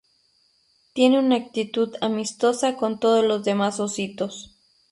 [0.93, 4.57] Tiene una actitud amistosa con todos los demás ositos.